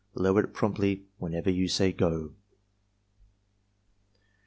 [0.15, 2.33] Lower it promptly whenever you say "Go."